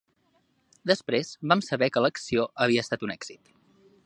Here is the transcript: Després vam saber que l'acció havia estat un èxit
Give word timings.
Després 0.91 1.29
vam 1.53 1.63
saber 1.67 1.91
que 1.97 2.05
l'acció 2.07 2.49
havia 2.65 2.87
estat 2.89 3.07
un 3.11 3.19
èxit 3.19 3.57